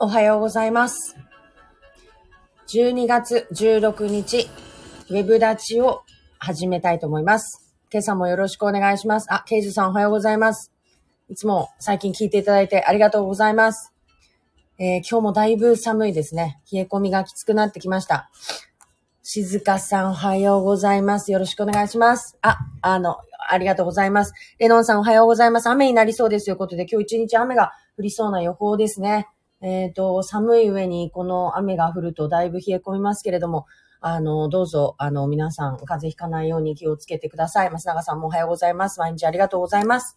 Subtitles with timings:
[0.00, 1.16] おはようございます。
[2.68, 4.48] 12月16日、
[5.10, 6.02] ウェブ立ちを
[6.38, 7.74] 始めたいと思います。
[7.92, 9.26] 今朝もよろしくお願いします。
[9.28, 10.72] あ、ケイジさんおはようございます。
[11.28, 13.92] いつも最近聞いていただいてありがとうございます。
[14.78, 16.60] えー今日もだいぶ寒いですね。
[16.72, 18.30] 冷え込みがきつくなってきました。
[19.24, 21.32] 静香さんおはようございます。
[21.32, 22.38] よろしくお願いします。
[22.40, 23.16] あ、あの、
[23.50, 24.32] ありがとうございます。
[24.60, 25.66] レノンさんおはようございます。
[25.68, 29.26] 雨になりそうですということで、今日一日雨が降りそうな予報ですね。
[29.60, 33.66] えっ、と、寒い上にこの雨が降るとだいぶ冷え込みますけれども、
[34.00, 37.70] あの、どうぞ、あの、皆さん、風邪ひかないように気をつけてください。
[37.70, 39.00] 増永さんもおはようございます。
[39.00, 40.16] 毎日ありがとうございます。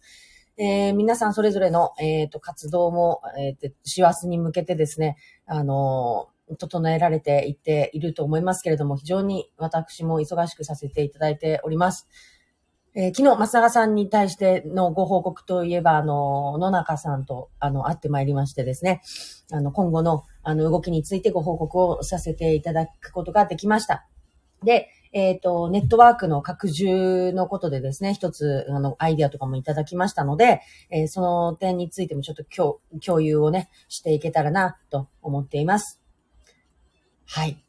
[0.58, 5.16] えー皆さんそれぞれの、えっ、と、活動も、えーと、師走に向けてですね、
[5.46, 6.28] あの、
[6.58, 12.06] 整えられていっていると思いますけれども、非常に私も忙しくさせていただいております。
[12.94, 19.00] えー昨日、松永さんに対してのご報告といえば、あの、野中さんと、あの、会ってまいりましてですね、
[19.50, 24.06] あの、今後の、あの、動きについてご報告をさせていただくことができました。
[24.62, 36.02] で、えっ、と、ネットワークの拡充のことでですね、一つ、あの、アイディアとかもいただきましたので、えーその点についてもちょっと共共有をね、していけたらな、と思っています。
[37.26, 37.62] はい。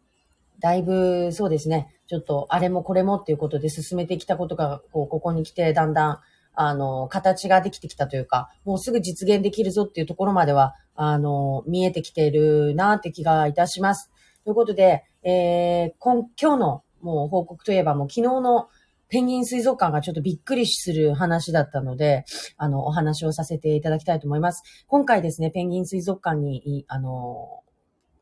[0.59, 6.19] だいぶ、そうですね、ちょっと、あれもこれもっていうことで進めてきたことが、こう、ここに来て、だんだん、
[6.53, 14.11] あの、形ができてきたというか、もうすぐ実現できるぞっていうところまでは、あの、見えてきているなって気がいたします。
[14.43, 18.69] ということで、えー、今、日のもう報告といえばもう昨日の
[19.09, 22.25] ペンギン水族館がちょっとびっくりする話だったので、
[22.57, 24.61] あの、お話をさせていただきたいと思います。
[24.85, 27.63] 今回ですね、ペンギン水族館に、あの、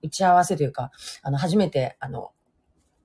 [0.02, 0.92] 打ち合わせというか、
[1.24, 2.32] あの、初めて、あの、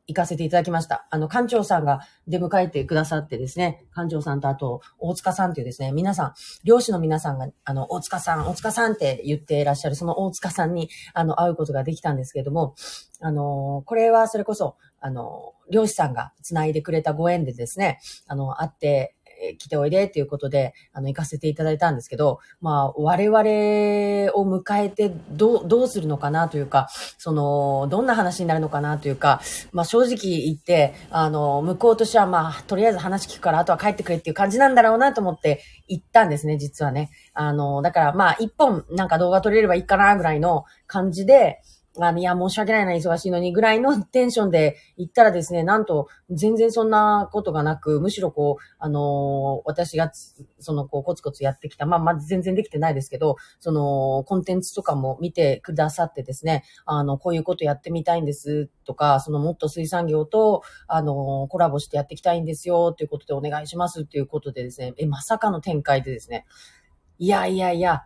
[0.06, 1.06] 行かせていただきました。
[1.10, 12.76] あの、館長さんが出迎えてくださってですね、館長さんとあと、大塚さんというですね、皆さん、漁師の皆さんが、あの、大塚さん、大塚さんって言っていらっしゃる、その大塚さんに、あの、会うことができたんですけれども、
[13.20, 19.15] あの、これはそれこそ、あの、漁師さんが繋いでくれたご縁でですね、あの、会って、
[19.58, 23.38] 来ておいでっていうことで、あの、行かせていただいたんですけど、まあ、我々
[24.34, 26.88] を迎えてどう、どうするのかなというか、
[27.18, 29.40] その、どんな話になるのかなというか、
[29.72, 37.10] まあ、正直言って、あの、向こうとしては、まあ、とりあえず話聞くから、あとは帰ってくれっていう感じなんだろうなと思って行ったんですね、実はね。
[37.34, 41.60] あの、だから、まあ、一本なんか動画撮れればいいかな、ぐらいの感じで、
[41.98, 50.10] あの、いや、申し訳ないな、忙しいのに、ぐらいのテンションで行ったらですね、なんと、全然そんなことがなく、むしろこう、あのー私が、
[50.58, 66.46] その、こう、コツコツやってきた、まあ、まず全然できてないですけど、その、コンテンツとかも見てくださってですね、あの、こういうことやってみたいんですとか、その、もっと水産業と、あの、コラボしてやっていきたいんですよ、ということでお願いしますっていうことでですね、え、まさかの展開でですね、
[67.18, 68.02] いやいやいや、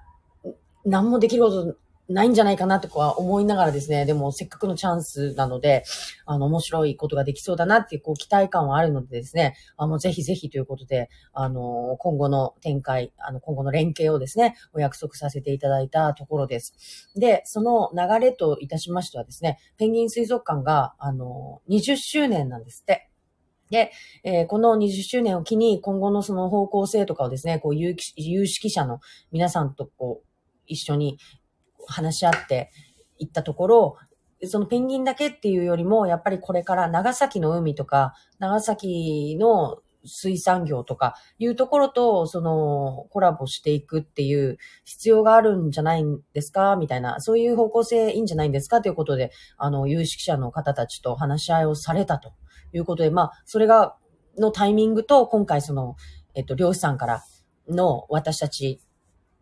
[0.84, 1.76] 何もできること
[2.10, 5.84] ないんじゃないかなとかは思いながらですね、でもせっかくのチャンスなので、
[6.26, 17.12] あの、面白いことができそうだなっていう、こう、期待感はあるのでですね、あの、ぜひぜひということで、あの、今後の展開、あの、今後の連携をですね、お約束させていただいたところです。
[17.16, 23.08] で、その流れといたしましてはですね、ペンギン水族館が、あの、20周年なんですって。
[23.70, 23.92] で、
[24.24, 28.98] えーこの20周年を機に今後のその方向性とかをですね、こう有有識者の
[29.30, 30.26] 皆さんとこう
[30.66, 31.18] 一緒に
[31.86, 32.70] 話し合って
[33.18, 33.96] いったところ、
[34.44, 46.76] そのペンギンだけっていうよりも、やっぱりこれから長崎の海とか、長崎の水産業とかいうところと、そのコラボしていくっていう必要があるんじゃないんですか？
[46.76, 48.80] みたいな、そういう方向性いいんじゃないんですか？
[48.80, 52.32] ということで、あの、有識者の方たちと話し合いをされたと
[52.72, 53.96] いうことで、まあ、それが、
[54.38, 55.96] のタイミングと、今回その、
[56.34, 57.22] えっと、漁師さんから
[57.68, 58.80] の私たち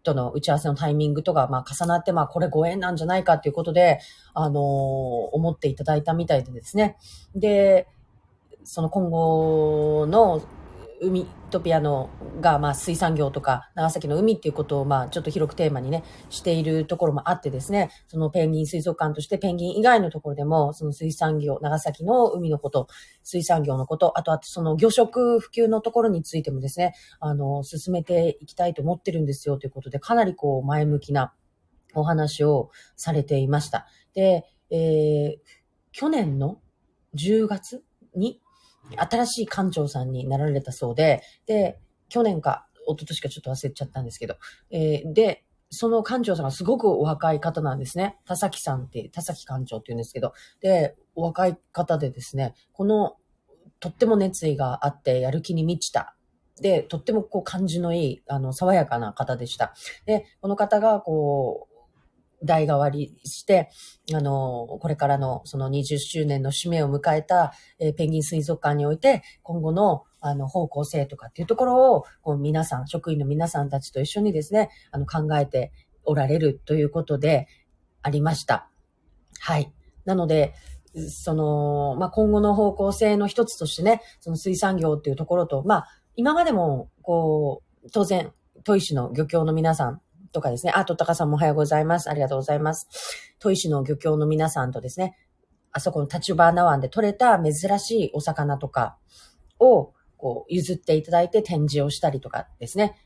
[0.08, 4.00] との打ち合わせのタイミングとか、まあ、重なって、まあ、これご縁なんじゃないかということで、
[4.34, 6.96] あのー思っていただいたみたいでですね。
[7.34, 7.86] で、
[8.64, 10.42] その今後の
[11.00, 12.10] 海トピアの
[12.40, 22.88] が、まあ、水産業とか長崎の海っていうことを、まあ、ちょっと広くテーマにね、しているところもあってですね、そのペンギン水族館としてペンギン以外のところでも、その水産業、長崎の海のこと、
[23.22, 31.32] 水産業のこと、あとはその魚食普及のところについてもですね、あの、進めていきたいと思ってるんですよということで、かなりこう前向きな
[31.94, 33.86] お話をされていました。
[34.14, 35.58] で、えー
[35.92, 36.60] 去年の
[37.16, 37.82] 10月
[38.14, 38.40] に
[38.96, 44.36] 新しい館長さんになられたそうで、で、去年か、一昨年かちょっと忘れちゃったんですけど、
[44.70, 48.18] えーで、その館長さんがすごくお若い方なんですね。
[48.24, 53.16] 田崎さんって、田崎館長って言うんですけど、で、お若い方でですね、この、
[53.80, 56.16] とっても熱意があって、やる気に満ちた。
[56.60, 59.74] で、とってもこう感じのいい、あの、爽やかな方でした。
[60.06, 61.67] で、この方がこう、
[62.44, 63.70] 代替わりして、
[64.14, 75.72] あの、これからのその20周年の節目を迎えた、えーペンギン水族館において、今後のあの方向性とかっていうところを、こう皆さん、職員の皆さんたちと一緒にですね、あの考えて
[76.04, 77.48] おられるということで
[78.02, 78.68] ありました。
[79.40, 79.72] はい。
[80.04, 80.54] なので、
[81.10, 88.32] その、まあ、今後の方向性の一つとしてね、その水産業っていうところと、まあ、今までも、こう、当然、
[88.64, 90.00] トイ市の漁協の皆さん
[90.32, 92.10] とかですね、あ、とったかさんもおはようございます。
[92.10, 92.88] ありがとうございます。
[93.38, 95.16] トイ市の漁協の皆さんとですね、
[95.72, 98.98] あそこの立花湾で取れた珍しいお魚とか
[99.58, 102.96] を、こう、譲っていただいて展示をしたりとかですね。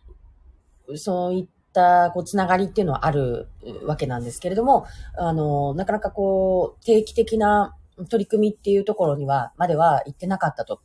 [0.97, 3.49] そういった、こう、つながりっていうのはある
[3.85, 4.87] わけなんですけれども、
[5.17, 7.77] あの、なかなかこう、定期的な
[8.09, 10.81] 取り組みっていうところには、までは行ってなかったと。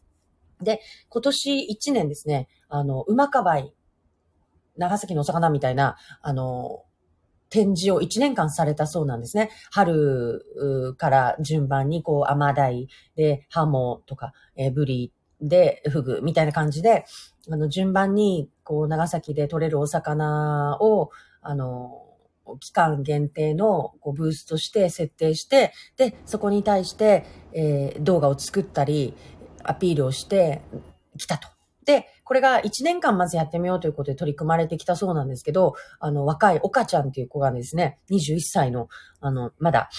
[0.62, 3.74] で、今年1年ですね、あの、馬かばい、
[4.78, 6.84] 長崎のお魚みたいな、あの、
[7.50, 9.50] 展示を1年間されたそうなんですね。
[9.72, 17.06] 春から順番に、こう、甘鯛で、ハモとか、えーブリで、フグみたいな感じで、
[17.50, 22.04] あの、順番に、こう、長崎で取れるお魚を、あの、
[22.60, 29.14] 期間限定のこうブースとして設定して、で、そこに対して、えー動画を作ったり、
[29.64, 30.62] アピールをして
[31.18, 31.50] きたと。
[31.86, 38.90] で、これが1年間まずやってみようということで取り組まれてきたそうなんですけど、あの、若い岡ちゃんっていう子がですね、21歳の、
[39.22, 39.90] あの、まだ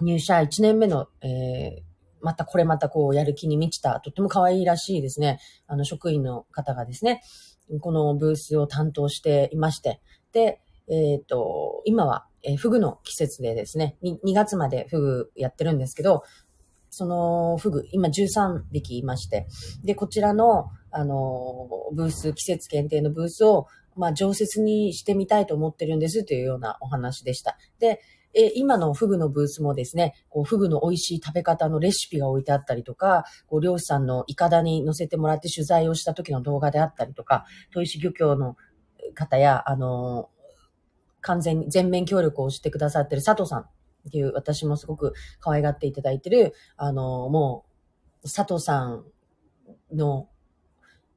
[0.00, 1.94] 入社1年目の、えー
[2.24, 7.20] またこれまたこうやる気に満ちた、とっても可愛いらしいですね、あの職員の方がですね、
[7.82, 10.00] このブースを担当していまして、
[10.32, 16.22] で、えっ、と、今は、えーフグの季節でですね、に 2, 月までフグやってるんですけど、
[16.96, 19.46] そのフグ、今13匹いまして、
[19.82, 27.58] で、こちらの、あの、ブース、季節限定のブースを、まあ、常設にしてみたいと思ってるんですというようなお話でした。
[27.78, 28.00] で、
[28.34, 38.56] え今のフグのブースもですね、こうフグの美味しい食べ方のレシピが置いてあったりとか、こう漁師さんのイカダに載せてもらって取材をした時の動画であったりとか、砥石漁協の
[39.14, 40.30] 方や、あの
[41.20, 43.70] 完全に全面協力をしてくださってる佐藤さんっ
[44.10, 47.64] ていう、私もすごく可愛がっていただいてる、あのも
[48.24, 49.04] う、佐藤さん
[49.92, 50.28] の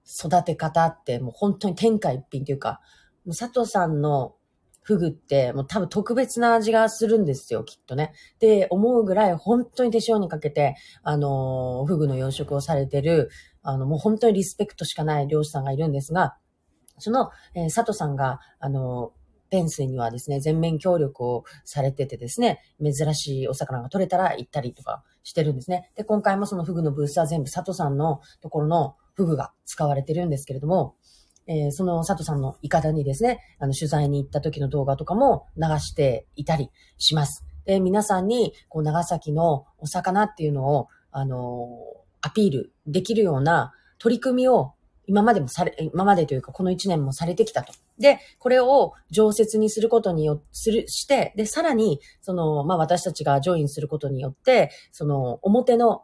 [0.07, 2.81] 育て方ってもう本当に天下一品というか、
[3.25, 4.35] もう佐藤さんの
[4.81, 8.13] フグってもう多分特別な味がするんですよ、きっとね。
[8.39, 13.29] で、思うぐらい本当に手塩にかけて、あの、フグの養殖をされてる、
[13.63, 16.37] あの、もう本当にリスペクトしかない漁師さんがいるんですが、
[16.99, 19.11] その、えー佐藤さんが、あの、
[19.49, 25.91] ペンスにはですね、全面協力をされててですね、珍しいお魚が取れたら行ったりとかしてるんですね。
[25.95, 30.95] で、今回もそのフグのブースは全部佐藤さんのところのフグが使われてるんですけれども、
[31.47, 37.45] えーその佐藤さんのイカダにですね、あの、取材に行った時の動画とかも流していたりします。
[37.65, 44.73] で、皆さんに、こう、長崎のお魚っていうのを、あのーアピールできるような取り組みを
[45.05, 47.73] 今までもされ、今までというかこの1年もされてきたと。
[47.99, 56.03] で、これを常設にすることによする、して、で、さらに、その、まあ、私たちがジョインすることによって、その、表の、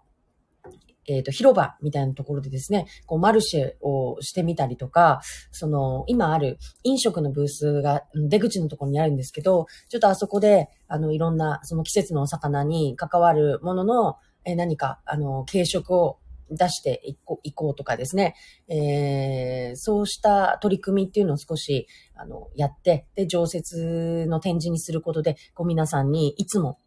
[1.06, 14.16] えっ、と、広場みたいなところでですね、こう、マルシェをしてみたりとか、その、今ある飲食のブースが出口のところにあるんですけど、ちょっとあそこで、あの、いろんな、その季節のお魚に関わるものの、
[14.46, 16.20] え何か、あの、軽食を
[16.56, 18.36] 出していこいこうとかですね、
[18.68, 26.78] えーそうした取り組みっていうのを少し、あの、やって、で、常設の展示にすることで、こう皆さんにいつも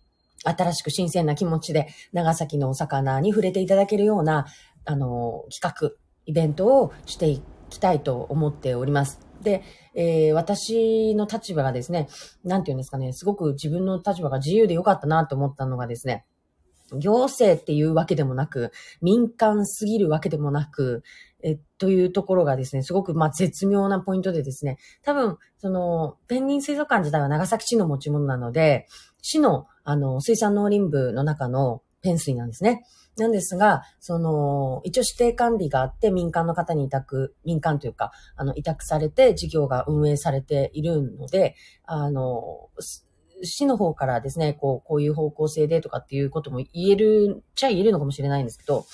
[0.45, 4.47] 新しく新鮮な気持ちで長崎のお魚に触れていただけるような、
[4.85, 5.97] あの、企画、
[6.27, 9.21] イベントをしていきたいと思っております。
[9.43, 9.63] で、
[9.95, 12.09] えー私の立場がですね、
[12.45, 16.25] なんていうんですかね、すごく自分の立場が自由でよかったなと思ったのがですね、
[16.93, 21.03] 行政っていうわけでもなく、民間すぎるわけでもなく、
[21.43, 28.87] え、というところがですね、すごく、まあ、絶妙なポイントでですね、多分、その、ペンギン水族館自体は長崎市の持ち物なので、
[29.23, 32.85] 市の、あの、水産農林部の中のペン水なんですね。
[33.17, 42.69] なんですが、その、一応指定管理があって民間の方に委託、民間というか、あの、委託されて事業が運営されているので、あの、
[43.43, 48.87] 市の方からですね、こう、こういう方向性でとかっていうことも言える、ちゃ言えるのかもしれないんですけど、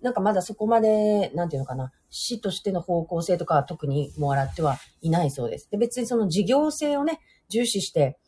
[0.00, 5.70] なんかまだそこまで、なんていうのかな、市としての方向性とかは特にもらってはいないそうです。
[5.70, 8.18] で、別にその事業性をね、重視して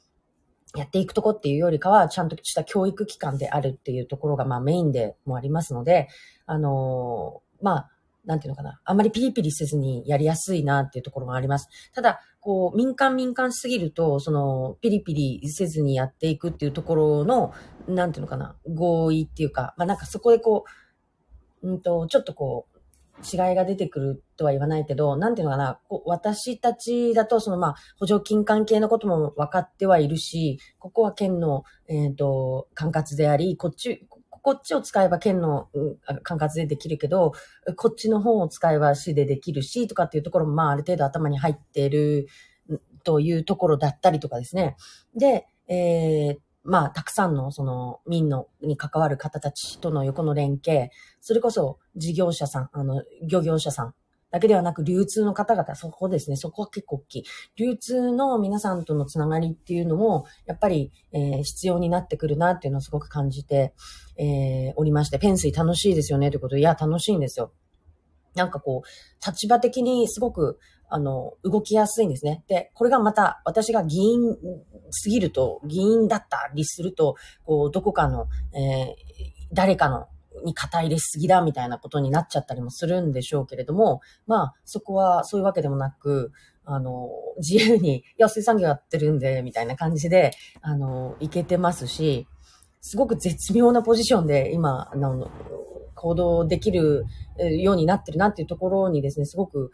[0.74, 6.08] やっていくとこっていうよりかは、ちゃんとした教育機関であるっていうところが、まあメインでもありますので、
[6.46, 7.90] あのーまあ、
[8.26, 11.68] なんていうのかな、あんまりピリピリせずにやりやすいなっていうところもあります。
[11.94, 17.52] ただ、こう、民間民間すぎると、その、ピリピリせずにやっていくっていうところの、
[17.88, 20.64] なんていうのかな、合意っていうか、まあなんかそこでこ
[21.62, 22.76] う、うんと、ちょっとこう、
[23.24, 34.06] 違いが出てくるとは言わないけど、なんていうのかな、こう私たちだと、そのまあ、補助金関係のことも分かってはいるし、ここは県の、えっ、ー、と、管轄であり、こっち、
[34.46, 35.68] こっちを使えば県の
[36.22, 37.32] 管轄でできるけど、
[37.74, 42.28] こっちの方を使えば市でできるし、とかっていうところも、まあ、ある程度頭に入っている
[43.02, 44.76] というところだったりとかですね。
[45.16, 53.94] で、えー、まあ、たくさんの、その、民の、に関わる方たちとの横の連携、それこそ、事業者さん、あの、漁業者さん
[54.36, 57.24] だけではなく、流通の方々、そこですね、そこは結構大きい。
[57.56, 63.72] 流通の皆さんとのつながりっていうのも、やっぱり、えー、必要になってくるなっていうのをすごく感じて、
[64.18, 67.54] えー、おりまして、ペンスイ楽しいですよね、ということで、いや、楽しいんですよ。
[68.34, 70.58] なんかこう、立場的にすごく、
[70.90, 72.44] あの、動きやすいんですね。
[72.46, 74.36] で、これがまた私が議員
[74.90, 77.16] すぎると、議員だったりすると、
[77.46, 78.94] こう、どこかの、えー、
[79.54, 80.08] 誰かの
[80.44, 86.32] に肩入れしすぎだみたいなことになっちゃったりもするんでしょうけれども、まあ、そこはそういうわけでもなく、
[86.64, 92.26] あの、自由に、 いや、水産業やってるんで、みたいな感じで、あの、いけてますし、
[92.80, 95.30] すごく絶妙なポジションで今、あの、
[95.94, 97.04] 行動できる
[97.38, 99.70] ようになってるなっていうところにですね、すごく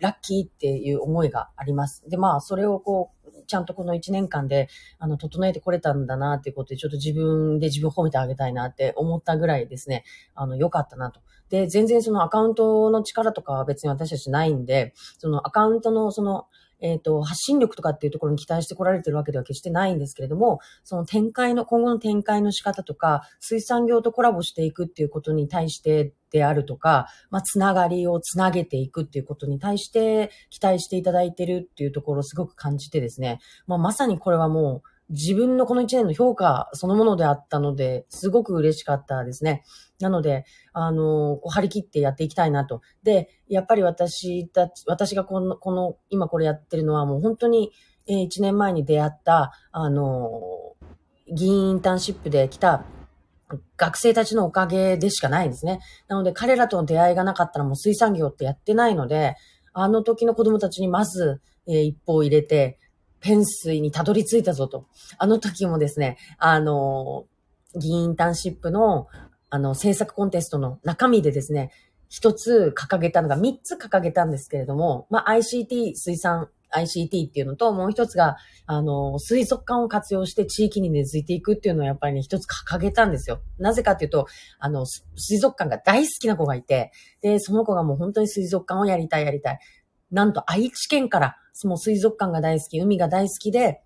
[0.00, 2.08] ラッキーっていう思いがあります。
[2.08, 11.20] で、まあ、それをこう、ちゃんとこの1年間で、あの、整えてこれたんだなっていうことで、ちょっと自分で自分を褒めてあげたいなって思ったぐらいですね、あの、良かったなと。
[11.48, 16.46] で、全然そのアカウントの力とかは別に私たちないんで、そのアカウントのその、
[16.82, 39.62] えっ、ー、と、発信力とかっていうところに期待してこられてるわけでは決してないんですけれども、その展開の、今後の展開の仕方とか、水産業とコラボしていくっていうことに対してであるとか、まあ、つながりをつなげていくっていうことに対して期待していただいてるっていうところをすごく感じてですね、まあ、まさにこれはもう、自分のこの一年の評価そのものであったので、すごく嬉しかったですね。
[40.00, 42.80] なので、あの、こう張り切ってやっていきたいなと。
[43.02, 47.72] で、やっぱり私たち、私がこの、この、今これやってるのはもう本当に、
[48.06, 50.40] えー、1年前に出会った、あの、
[51.32, 52.84] 議員インターンシップで来た
[53.76, 55.80] 学生たちのおかげでしかないんですね。
[56.08, 59.36] なので彼らとの出会いがなかったらもう水産業ってやってないので、
[59.72, 62.78] あの時の子供たちにまず、えー、一歩を入れて、
[63.22, 64.86] ペン水にたどり着いたぞと。
[65.18, 67.24] あの時もですね、あの、
[67.74, 69.08] 議員インターンシップの、
[69.48, 71.70] あの、制作コンテストの中身でですね、
[72.08, 78.36] 一つ掲げたのが、三つ掲げたんですけれども、まあ、ICT 水産 ICT っていうのと、もう一つが、
[78.66, 83.40] あの、水族館を活用して地域に根付いていくっていうのをやっぱりね、一つ掲げたんですよ。
[83.58, 84.26] なぜかっていうと、
[84.58, 89.58] あの、水族館が大好きな子がいて、で、その子がもう本当に水族館をやりたいやりたい。
[90.12, 93.82] なんと愛知県から、その水族館が大好き、海が大好きで、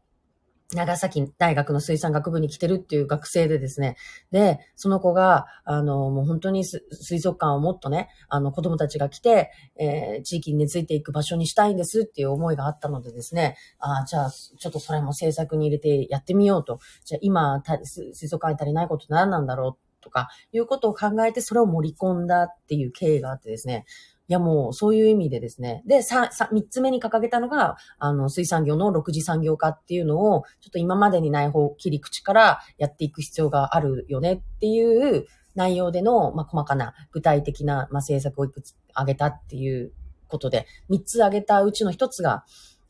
[0.74, 3.96] 長崎大学の水産学部に来てるっていう学生でですね。
[4.32, 13.56] で、その子が、あの、もう本当に水族館をもっとね、あの、子供たちが来て、えー、地域に根付いていく場所にしたいんですっていう思いがあったのでですね。
[13.78, 16.80] ああじゃあ、ちょっとそれも政策に入れてやってみようと。
[17.04, 23.84] じゃあ、今、水族館に足りないこと何なんだろうとか、いうことを考えて、それを盛り込んだっていう経緯があってですね。
[24.28, 25.82] いやもう、そういう意味でですね。
[25.86, 39.92] で、さ、さ、三つ目に掲げたのが、あの、水産業の6次産業化っていうのを、ちょっと今までにない方、切り口からやっていく必要があるよねっていう内容での、まあ、細かな具体的な、まあ、政策をいくつ挙げたっていう
[40.26, 42.44] ことで、三つ挙げたうちの一つが、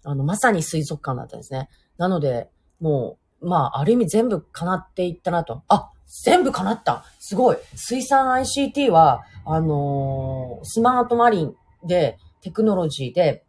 [0.04, 1.68] あの、まさに水族館だったんですね。
[1.98, 2.48] なので、
[2.80, 5.64] もう、まあ、ある意味全部叶っていったなと。
[5.68, 7.04] あ、全部叶った。
[7.18, 7.56] すごい。
[7.74, 13.44] 水産 ICT は、あのー、スマートマリンで、テクノロジーで、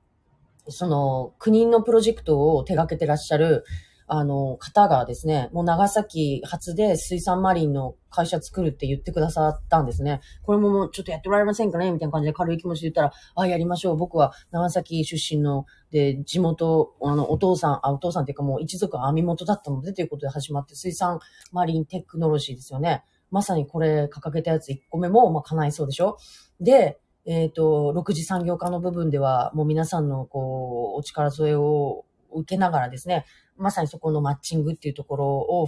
[0.67, 3.63] その、国のプロジェクトを手掛けてらっしゃる、
[4.09, 10.21] あの、方がですね、もう長崎発で水産マリンの会社作るって言ってくださったんですね。
[10.43, 11.91] これももうちょっとやってもらえませんかね？
[11.91, 13.97] みたいな感じで軽い気持ちで言ったら、あ、やりましょう。
[13.97, 21.19] 僕は長崎出身の、で、地元、あの、お父さん、あ、お父さんっていうかもう一族網元だったのでということで始まって水産
[21.51, 23.03] マリンテクノロジーですよね。
[23.29, 26.17] まさにこれ掲げたやつ1個目も、まあ、叶いそうでしょ？
[26.61, 33.25] で、えっ、ー、と、6次産業化の部分では、もう皆さんの、こう、お力添えを受けながらですね、
[33.57, 35.67] まさにそこのマッチングっていうところを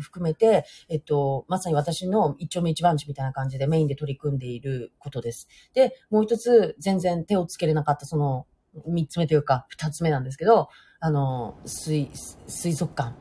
[0.00, 5.48] 含めて、えっと、まさに私の一丁目一番地みたいな感じでメインで取り組んでいることです。
[5.74, 8.46] で、もう一つ全然手をつけれなかったその
[8.86, 10.68] 三つ目というか二つ目なんですけど、
[11.00, 12.10] あの、水、
[12.46, 13.14] 水族館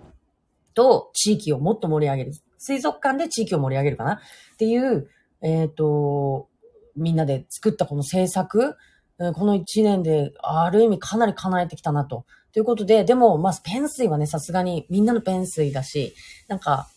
[0.74, 2.32] と地域をもっと盛り上げる。
[2.58, 4.20] 水族館で地域を盛り上げるかなっ
[4.58, 5.10] ていう、
[5.42, 6.50] えっ、と、
[6.96, 8.76] みんなで作ったこの制作、
[9.18, 12.26] この1年で、ある意味かなり叶えてきたなと。
[12.54, 16.16] ということで、でも、まあ、ペン水はね、さすがにみんなのペン水だし、
[16.48, 16.88] なんか、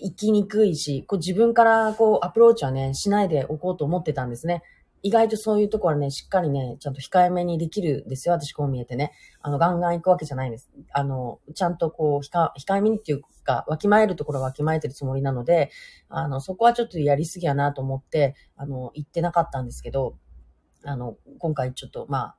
[0.00, 4.62] 行きにくいし、こう自分からこうアプローチはね、しないでおこうと思ってたんですね。
[5.02, 8.34] 意外とそういうところはね、しっかりね、ちゃんと控えめにできるんですよ。
[8.34, 9.12] 私こう見えてね。
[9.42, 10.70] あの、ガンガン行くわけじゃないんです。
[10.92, 15.70] あの、ちゃんとこう、控えめにっていうか、わきまえるところはわきまえてるつもりなので、
[16.08, 20.16] あの、そこはちょっとやりすぎやなと思って、あの、言ってなかったんですけど、
[20.84, 22.36] あの、今回ちょっと、まあ、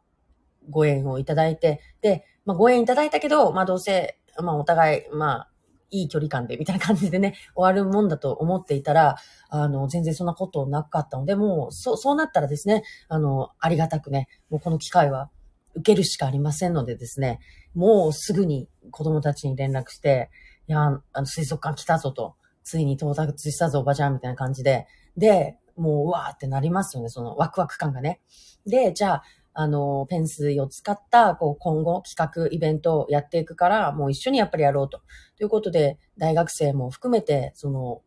[0.70, 5.50] ご縁をいただいて、で、まあ、ご縁いただいたけど、まあ、どうせ、まあ、お互い、まあ、
[5.92, 9.18] いい距離感で、みたいな感じでね、 終わるもんだと思っていたら、
[9.50, 15.30] あの、全然そんなことなかったので、もう、そう、そうなったらですね、あの、ありがたくね、もうこの機会は
[15.75, 17.40] 受けるしかありませんのでですね、
[17.74, 20.30] もうすぐに子供たちに連絡して、
[20.68, 28.22] いや、あの、水族館来たぞと、ついに到達したぞ、おばちゃん、みたいな感じで、で、もう、うわーってなりますよね、そのワクワク感がね。
[28.65, 35.01] で、じゃあ、あの、ペンスを使った、こう、今後企画、イベントをやっていくから、もう一緒にやっぱりやろうと。
[35.38, 38.01] ということで、大学生も含めて、その、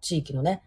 [0.00, 0.62] 地域のね、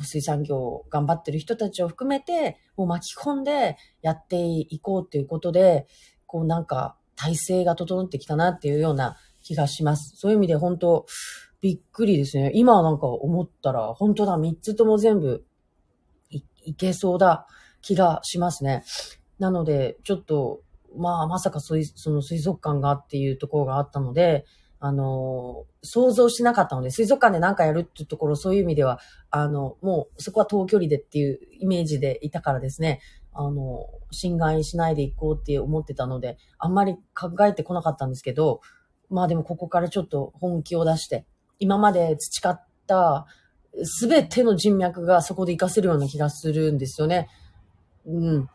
[0.00, 5.86] 水産業を頑張ってる人たちを含めて、もう巻き込んでやっていこうということで、
[6.26, 10.16] こうなんか体制が整ってきたなっていうような気がします。
[10.16, 11.06] そういう意味で本当
[11.60, 12.50] びっくりですね。
[12.54, 15.44] 今なんか思ったら、本当だ、3つとも全部
[16.64, 17.46] いけそうだ
[17.82, 18.84] 気がしますね。
[19.38, 20.60] なので、ちょっと、
[20.96, 24.44] まあ、まさかそういう、その水族館がっていうところがあったので、
[24.80, 33.00] あの、想像しなかったので、水族館で何かやるっていうところ、そういう意味では、あの、もうそこは遠距離でっていうイメージでいたからですね、
[33.32, 38.60] あの、侵害しないでいこうって思ってたので、あんまり考えてこなかったんですけど、
[39.10, 41.26] まあでもここからちょっと本気を出して、
[41.58, 43.26] 今まで培った
[43.82, 47.28] すべての人脈がそこで活かせるような気がするんですよね。
[48.06, 48.48] うん。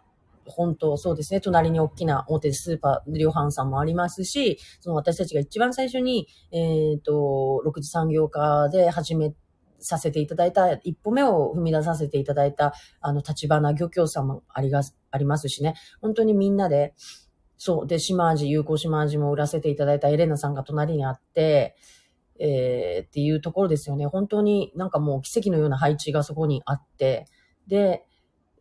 [0.45, 1.41] 本当そうですね。
[1.41, 9.33] 隣に大きな大手スーパー、量販さんもありますし、その私たちが一番最初に、えっ、ー、と、6次産業化で始め
[9.79, 15.75] させていただいた、一歩目を踏み出させていただいた、あの、立花漁協さんもありが、ありますしね。
[16.01, 16.93] 本当にみんなで、
[17.57, 17.87] そう。
[17.87, 21.75] で、島味、有効島味も売らせていただいたエレナさんが隣にあって、
[22.39, 24.05] えー、っていうところですよね。
[24.07, 27.25] 本当になんかもう奇跡のような配置がそこにあって、
[27.67, 28.05] で、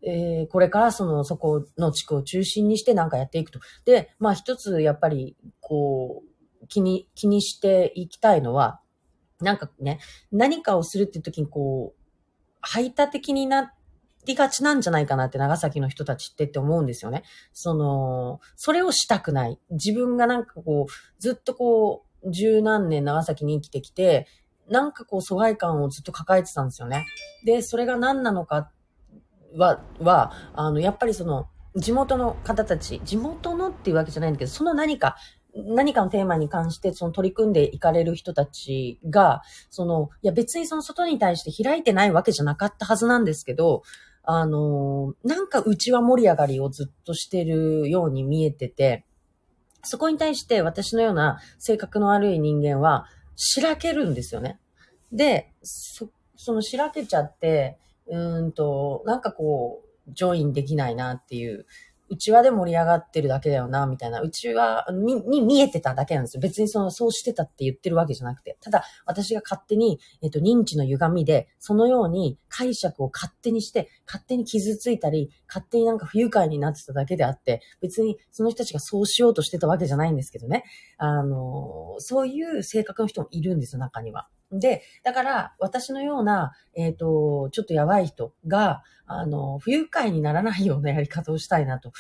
[0.03, 3.61] えー、これからその、そこの地区を中心にしてなんかやっていくと。
[3.85, 6.23] で、まあ一つやっぱり、こ
[6.63, 8.81] う、気に、気にしていきたいのは、
[9.41, 10.01] なんかね、
[10.33, 11.99] 何かをするって時にこう、
[12.61, 13.73] 排他的にな
[14.27, 17.23] りがちなんじゃないかなって長崎の人たちってって思うんですよね。
[17.53, 19.59] その、それをしたくない。
[19.71, 24.27] 自分がなんかこう、ずっとこう、十何年長崎に生きてきて、
[24.69, 27.07] なんかこう疎外感をずっと抱えてたんですよね。
[27.45, 28.71] で、それが何なのか
[29.57, 35.17] は、は、あの、やっぱりその、地元の方たち、地元のっていうわけじゃないんだけど、その何か、
[35.55, 43.83] 何かのテーマに関して、その取り組んでいかれる人たちが、その、いや別にその外に対して開いてないわけじゃなかったはずなんですけど、
[44.23, 49.07] あの、なんかうちは盛り上がりをずっとしてるように見えてて、
[49.83, 54.59] そこに対して私のような性格の悪い人間は、しらけるんですよね。
[55.13, 61.67] で、そ、そのしらけちゃって、うんと、なんかこう、ジョインできないなっていう、
[62.11, 64.21] うちわで盛り上がってるだけだよな、みたいな。
[64.21, 66.41] うちわに見えてただけなんですよ。
[66.41, 68.57] 別にその、そうしてたって言ってるわけじゃなくて。
[68.61, 80.65] ただ、私が勝手に、えっと、認知の歪みで、そのように解釈を勝手にして、勝手に傷ついたり、勝手になんか不愉快になってただけであって、別にその人たちがそうしようとしてたわけじゃないんですけどね。
[80.97, 84.29] あの、そういう性格の人もいるんですよ、中には。
[84.51, 91.93] で、だから、私のような、えっ、ー、と、ちょっとやばい人が、あの、不愉快にならないようなやり方をしたいなと、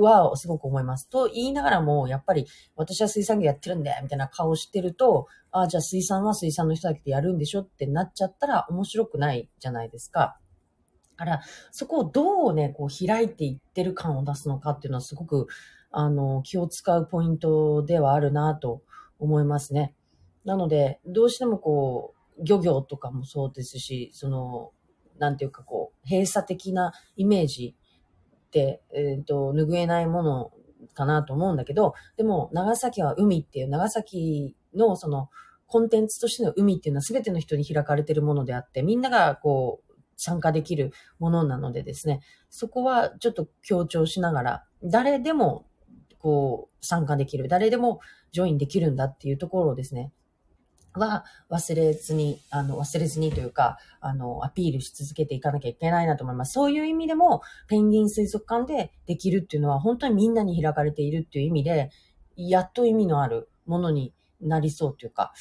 [0.00, 1.08] は、すごく思います。
[1.08, 10.38] と言いながらも、やっぱり、私は水産業やってるんだよ、みたいな顔してると、あ、じゃあ水産は水産の人だけでやるんでしょってなっちゃったら面白くないじゃないですか。
[11.16, 11.40] だから、
[11.70, 15.46] そこをどうね、こう開いていってる感を出すのかっていうのはすごく、
[15.90, 18.82] あの、気を使うポイントではあるなと
[19.20, 19.94] 思いますね。
[20.44, 24.72] なので、どうしてもこう、漁業とかもそうですし、その、
[25.18, 27.76] なんていうかこう、閉鎖的なイメージ
[28.46, 30.52] って、えっ、ー、と、拭えないもの
[30.94, 35.28] かなと思うんだけど、でも、長崎は海っていう、長崎のその、
[35.66, 45.66] コンテンツとしての海っていうのは全ての人に開かれてるものであって、みんながこう、参加できるものなのでですね、そこはちょっと強調しながら、誰でも
[46.18, 48.00] こう参加できる、誰でも
[48.32, 50.12] ジョインできるんだっていうところをですね、
[50.94, 56.52] は忘れずに、あの、忘れずにというか、あの、アピールし続けていかなきゃいけないなと思います。
[56.52, 61.90] そういう意味でも、ペンギン水族館でできるっていうのは、本当にみんなに開かれているっていう意味で、
[62.36, 65.32] やっと意味のあるものになりそうというか、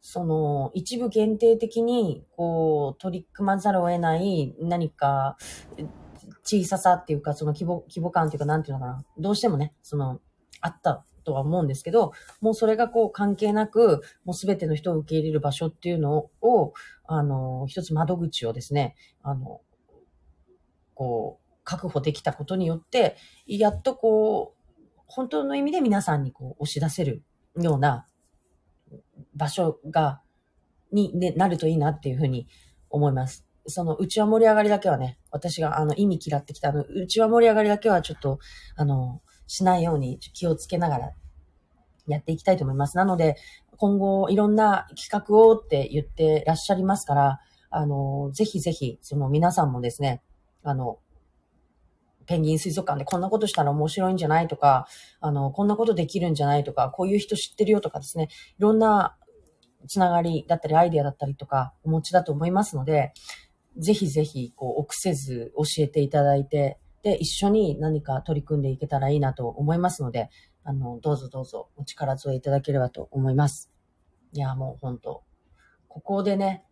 [0.00, 5.36] その、一部限定的に、こう、取り組まざるを得ない何か、
[6.42, 9.04] 小ささっていうか、その規模、規模感っていうか、なんていうのかな。
[9.18, 10.20] どうしてもね、その、
[10.60, 16.72] あったとは思うんですけど、もうそれがこう関係なく、もうすべての人を受け入れる場所っていうのを、
[17.06, 19.60] あの、一つ窓口をですね、あの、
[20.94, 23.16] こう、確保できたことによって、
[23.46, 27.22] やっとこう、本当の意味で皆さんにこう押し出せる
[27.56, 28.06] ような
[29.34, 30.20] 場所が、
[30.90, 32.48] に、ね、なるといいなっていうふうに
[32.88, 33.46] 思います。
[33.66, 38.40] その、うちは盛り上がりだけはね、私があの意味嫌ってきたあの、うちは盛り上がりだけはちょっと、
[38.74, 41.12] あの、しないように気をつけながら
[42.06, 42.96] やっていきたいと思います。
[42.96, 43.36] なので、
[43.76, 50.22] 今後いろんな企画をって言ってらっしゃいますから、あの、ぜひぜひ、その皆さんもですね、
[50.62, 50.98] あの、
[52.26, 54.86] ペンギン水族館でこんなことしたら面白いんじゃないとか、
[55.20, 59.16] あの、こんなことできるんじゃないとか、こういう人知ってるよとかですね、いろんな
[59.88, 63.12] つながりだったり、アイデアだったりとか、お持ちだと思いますので、
[63.76, 70.30] ぜひぜひ、こう、臆せず教えていただいて、で、一緒に何か取り組んでいけたらいいなと思いますので、
[70.64, 73.70] あの、どうぞどうぞお力添えいただければと思います。
[74.32, 75.22] いや、もう本当
[75.88, 76.64] ここでね、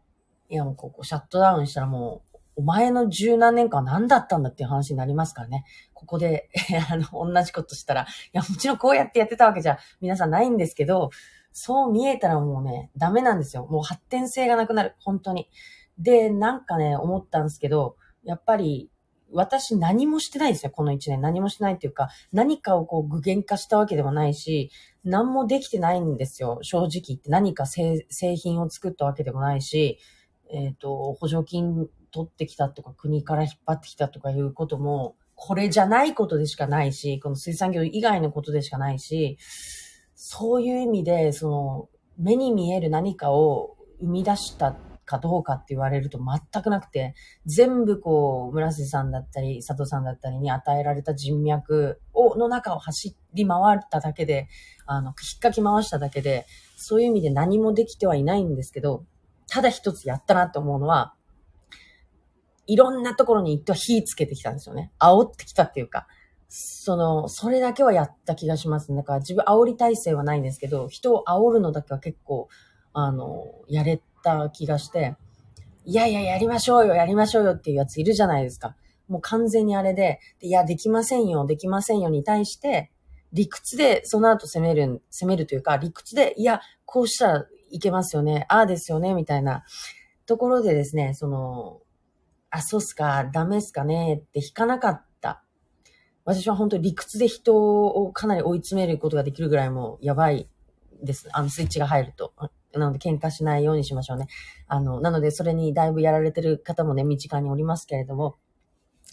[0.48, 5.64] いやもうここシャットダウンしたらもう、お前の十何年間何だったんだっていう話になりますからね。
[5.94, 6.50] ここで、
[6.90, 11.10] あの、同じことしたら、いや、もちろんこうやってやってたわけじゃ皆さんないんですけど、
[11.52, 13.66] そう見えたらもうね、ダメなんですよ。
[13.66, 14.96] もう発展性がなくなる。
[15.00, 15.48] 本当に。
[15.98, 18.90] で、なんかね、思ったんですけど、やっぱり、
[19.32, 21.20] 私何もしてないですよ、この一年。
[21.20, 24.70] 何もしないっていうか、何かをこう具現化したわけでもないし、
[25.04, 27.30] 何もできてないんですよ、正直言って。
[27.30, 29.98] 何か製品を作ったわけでもないし、
[30.50, 39.38] えっ、ー、と、補助金取ってきたとか、国から引っ張ってきたとかいうことも、これじゃないことでしかないし、この水産業以外のことでしかないし、
[40.14, 41.88] そういう意味で、その、
[42.18, 44.74] 目に見える何かを生み出した
[45.08, 47.14] かどうかって言われると全くなくて、
[47.46, 54.48] 全部こう、村瀬さんだったり、佐藤さんだったりに与えられた人脈を、の中を走り回っただけで、
[54.86, 59.04] あの、引っかき回しただけで、そういう意味で何もできてはいないんですけど、
[59.48, 61.14] ただ一つやったなって思うのは、
[62.66, 64.92] いろんなところに行っては火つけてきたんですよね。
[65.00, 66.06] 煽ってきたっていうか、
[66.48, 68.94] その、それだけはやった気がします。
[68.94, 72.48] だから自分煽り体制はないんですけど、人を煽るのだけは結構、
[72.92, 75.16] あの、やれた気がして、
[75.84, 78.76] いやいや、やりましょうよ、やりましょうよっていうやついるじゃないですか。
[79.08, 82.90] もう完全にあれで、いや、できませんよ、できませんよに対して、
[83.32, 89.64] 理屈でその後攻める、攻めるというか、理屈で、いや、こうしたらいけますよね、ああですよね、みたいな
[90.26, 91.80] ところでですね、その、
[92.50, 95.42] あ、そうっすか、ダメっすかねって引かなかった。
[96.24, 100.46] 私は本当に理屈で人をかなり追い詰めることができるぐらいもうやばい
[101.02, 101.28] です。
[101.32, 102.34] あのスイッチが入ると。
[102.72, 104.26] なので喧嘩しないようにしましょうね。
[104.66, 108.36] あの、なのでそれにだいぶやられてる方もね、身近におりますけれども、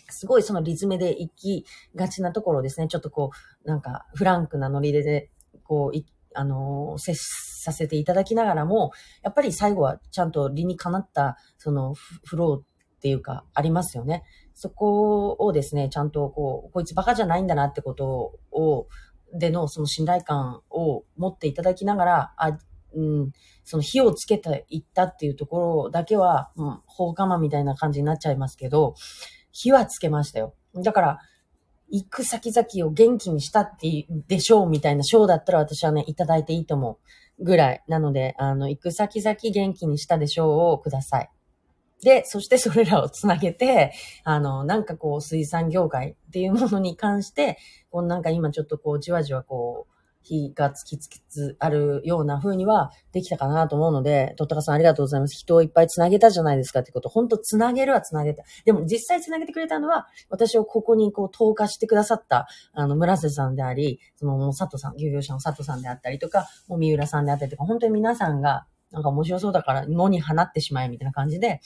[0.09, 1.65] すごいそのリズムで行き
[1.95, 2.87] がちなところですね。
[2.87, 3.31] ちょっとこ
[3.63, 5.29] う、なんかフランクなノリで、
[5.63, 5.99] こう、
[6.35, 8.91] あの、接させていただきながらも、
[9.23, 12.63] やっぱり最後はちゃんと理にかなった、そのフローっ
[13.01, 14.23] ていうか、ありますよね。
[14.53, 18.87] そこをですね、ちゃんとこう、こいつバカじゃないんだなってことを、
[19.33, 22.57] でのその信頼感を持っていただきながら、あ、
[22.95, 23.31] うん、
[23.63, 28.95] その火をつけていったっていうところだけは、うん、放火魔みたいな感じになっちゃいますけど、
[29.51, 30.55] 火はつけましたよ。
[30.75, 31.19] だから、
[31.89, 36.99] 行く先々を元気にしたってでしょうみたいな賞だったら私はね、いただいていいと思
[37.39, 37.83] うぐらい。
[37.87, 41.29] なので、あの、行く先々元気にしたでしょうをください。
[42.01, 47.57] で、そしてそれらをつなげて、あの、なんかこう、水産業界っていうものに関して、
[47.89, 49.94] こうなんか今ちょっとこう、じわじわこう、
[50.25, 55.35] 火がつきつきつあるような風にはできたかなと思うので、とったかさんありがとうございます。
[55.35, 57.09] 人をいっぱいつなげたじゃないですかってこと。
[57.09, 58.43] 本当つなげるはつなげた。
[58.65, 71.59] でも実際つなげてくれたのは、私をここにこう投下してくださった、あの、村瀬さんであり、その、佐藤さん、漁業者の佐藤さんであったりとか、もう三浦さんであったりとか、本当に皆さんが、なんか面白そうだから野に放ってしまえみたいな感じで、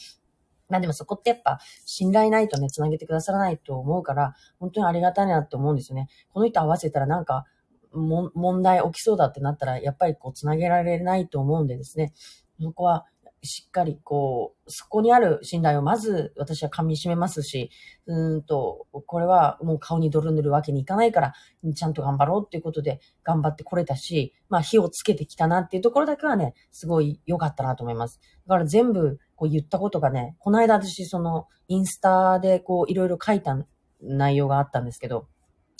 [0.69, 6.07] まあでもそこってやっぱ信頼ないとね、つなげてくださらないと思うから、本当にありがたいなって思うんですよね。
[6.31, 7.45] この人合わせたらなんか、
[7.93, 12.13] も問題起きそうだってなったら、やっぱりこう、つなげられないと思うんでですね、
[12.61, 13.05] そこは、
[13.41, 17.71] しっかりこう、そこにある信頼をまず私は噛み締めますし、
[18.05, 21.33] うんと、これはもう顔に泥塗るわけにいかないから、
[21.73, 28.19] ちゃんと頑張ろうっていうことで頑張ってこれたし、まあ火をつけてきたなっていうところだけはね、すごい良かったなと思います。
[28.45, 33.57] だから全部こう言ったことがね、この間私そのインスタでこういろいろ書いた
[34.01, 35.27] 内容があったんですけど、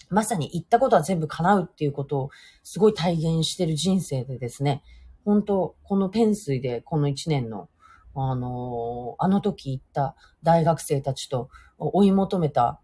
[0.09, 2.29] まさに言ったことは全部叶うっていうことを
[2.63, 4.83] すごい体現してる人生でですね、
[5.25, 7.69] 本当このペン水でこの一年の、
[8.15, 12.79] あのー、あの時行った大学生たちと追い求めた、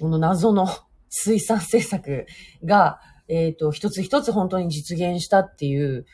[0.00, 0.68] この謎の
[1.08, 2.26] 水産政策
[2.64, 6.06] が、えっ、ー、と、一つ一つ本当に実現したっていう、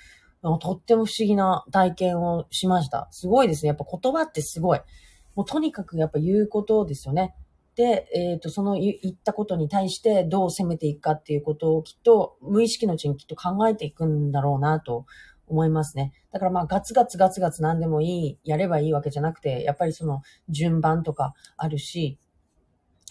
[0.61, 3.09] とっても不思議な体験をしました。
[3.11, 3.69] すごいですね。
[3.69, 4.81] やっぱ言葉ってすごい。
[5.35, 7.35] もうとにかくやっぱ言うことですよね。
[7.81, 15.07] で、えっ、ー、と、その言ったことに対してどう攻めていくかっていうことをきっと無意識のうちにきっと考えていくんだろうなと
[15.47, 16.13] 思いますね。
[16.31, 22.19] だからまあガツガツガツガツ何でもいい、やればいいわけじゃなくて、やっぱりその順番とかあるし、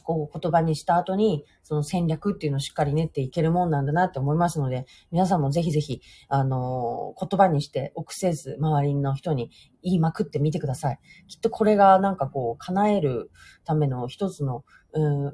[0.03, 9.51] こう言葉にした後に、その戦略っていうのをしっかり練っていけるもんなんだなって思いますので、皆さんもぜひぜひ、あのー、言葉にして臆せず周りの人に
[9.83, 10.99] 言いまくってみてください。
[11.27, 13.31] きっとこれがなんかこう、叶える
[13.65, 15.33] ための一つの、うん、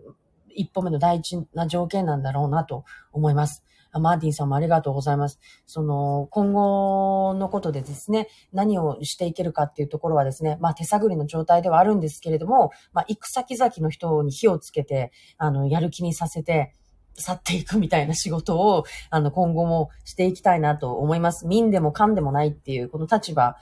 [0.56, 3.64] 一歩目の第一な条件なんだろうなと思います。
[4.00, 5.40] マーティンさんもありがとうございます。
[5.66, 16.74] その、今後のことでですね、何をしていけるかっていうところはですね、まあ手探りの状態ではあるんですけれども、まあ行く先々の人に火をつけて、あの、やる気にさせて、
[17.18, 21.48] 去っていくみたいな仕事を、あの、今後もしていきたいなと思います。
[21.48, 23.56] 民でもかんでもないっていう、この立場、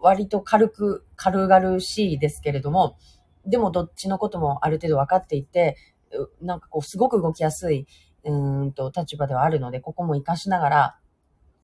[0.00, 2.96] 割と軽く、軽々しいですけれども、
[3.46, 5.76] でもどっちのこともある程度分かっていて、
[6.40, 7.86] なんかこう、すごく動きやすい、
[8.30, 10.98] うんと、立場ではあるので、ここも活かしながら、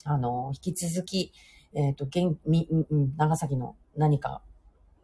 [0.05, 1.33] あの、引き続き、
[1.73, 4.41] えっ、ー、と、現、み、うん、長崎の何か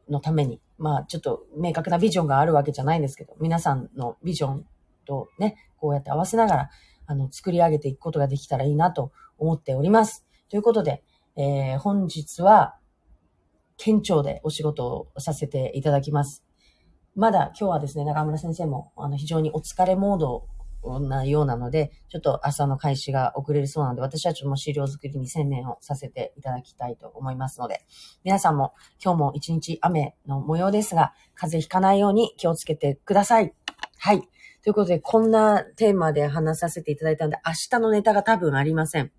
[0.10, 4.66] のために、まあ、ちょっと明確なビジョンがあるわけじゃないんですけど、皆さんのビジョン
[5.06, 6.70] とね、こうやって合わせながら、
[7.06, 10.26] あの、作り上げていくことができたらいいなと思っております。
[10.50, 11.04] ということで、
[11.36, 12.76] えー、本日は、
[13.78, 16.44] 県庁でお仕事をさせていただきます。
[17.16, 20.48] まだ今日はですね、中村先生も、あの、非常にお疲れモード
[20.84, 27.82] なようなので、ちょっと朝の開始が遅れるそうなので、私はちょっともう資料作りに専念をさせていただきたいと思いますので、
[28.24, 33.54] 皆さんも今日も一日雨の模様ですが、風邪ひかないように気をつけてください。
[33.98, 34.22] はい。
[34.62, 39.12] ということで、こんなテーマで話させていただいたので、明日のネタが多分ありません。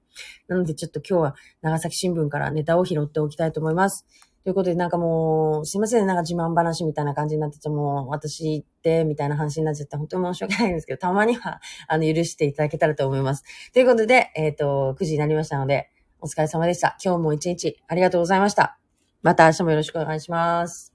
[0.49, 4.07] なので、ちょっと今日は長崎新聞からネタを拾っておきたいと思います。
[4.43, 13.45] ということで、なんかもう、すいません、なんか自慢話みたいな感じになってて、もう、私って、みたいな話になっちゃって、本当に申し訳ないんですけど、たまには、あの、許していただけたらと思います。
[13.75, 16.97] ということで、えっ、ー、と、9時になりましたので、お疲れ様でした。
[17.05, 18.79] 今日も一日ありがとうございました。
[19.23, 20.90] また明日もよろしくお願いします。